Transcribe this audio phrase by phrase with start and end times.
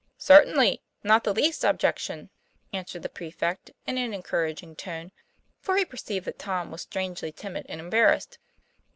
[0.17, 2.31] ''Certainly, not the least objection,"
[2.73, 5.11] answered the prefect, in an encouraging tone;
[5.59, 8.39] for he per ceived that Tom was strangely timid and embar rassed.